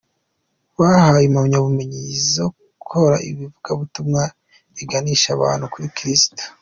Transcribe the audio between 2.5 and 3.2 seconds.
gukora